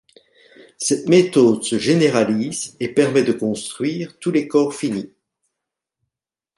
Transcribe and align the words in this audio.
Cette 0.79 1.07
méthode 1.07 1.61
se 1.63 1.77
généralise 1.77 2.75
et 2.79 2.87
permet 2.91 3.21
de 3.21 3.33
construire 3.33 4.17
tous 4.17 4.31
les 4.31 4.47
corps 4.47 4.73
finis. 4.73 5.11